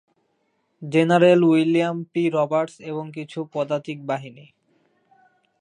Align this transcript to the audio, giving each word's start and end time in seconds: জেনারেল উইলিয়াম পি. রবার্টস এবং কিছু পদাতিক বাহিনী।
জেনারেল 0.81 1.41
উইলিয়াম 1.43 1.97
পি. 2.11 2.23
রবার্টস 2.29 2.75
এবং 2.81 3.05
কিছু 3.11 3.39
পদাতিক 3.53 3.97
বাহিনী। 4.05 4.45